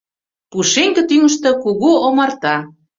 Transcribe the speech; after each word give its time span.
Пушеҥге 0.49 1.01
тӱҥыштӧ 1.09 1.49
кугу 1.63 1.91
омарта. 2.07 2.55